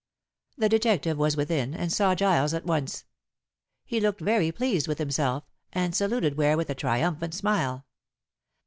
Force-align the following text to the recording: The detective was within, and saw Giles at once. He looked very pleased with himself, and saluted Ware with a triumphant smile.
The 0.57 0.67
detective 0.67 1.15
was 1.15 1.37
within, 1.37 1.75
and 1.75 1.93
saw 1.93 2.15
Giles 2.15 2.55
at 2.55 2.65
once. 2.65 3.05
He 3.85 3.99
looked 3.99 4.19
very 4.19 4.51
pleased 4.51 4.87
with 4.87 4.97
himself, 4.97 5.43
and 5.73 5.93
saluted 5.95 6.37
Ware 6.37 6.57
with 6.57 6.71
a 6.71 6.73
triumphant 6.73 7.35
smile. 7.35 7.85